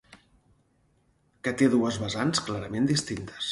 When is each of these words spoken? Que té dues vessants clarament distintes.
Que 1.47 1.53
té 1.61 1.69
dues 1.75 2.01
vessants 2.07 2.43
clarament 2.49 2.93
distintes. 2.97 3.49